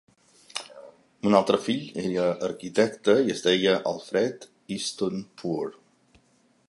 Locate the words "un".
1.31-1.35